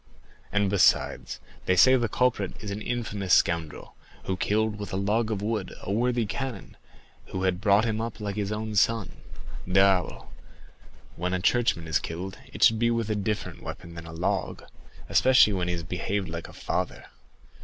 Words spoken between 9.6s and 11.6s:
Diable! when a